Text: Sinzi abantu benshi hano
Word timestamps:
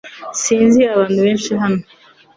Sinzi 0.43 0.79
abantu 0.93 1.17
benshi 1.25 1.51
hano 1.61 1.81